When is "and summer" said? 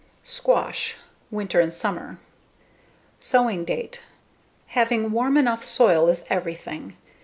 1.59-2.17